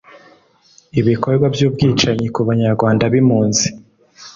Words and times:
ibikorwa 0.99 1.45
by’ubwicanyi 1.53 2.27
ku 2.33 2.41
banyarwanda 2.47 3.03
b’impunzi 3.11 3.67